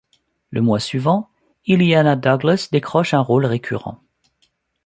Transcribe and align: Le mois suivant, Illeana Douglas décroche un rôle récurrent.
Le 0.49 0.63
mois 0.63 0.79
suivant, 0.79 1.29
Illeana 1.67 2.15
Douglas 2.15 2.69
décroche 2.71 3.13
un 3.13 3.19
rôle 3.19 3.45
récurrent. 3.45 3.99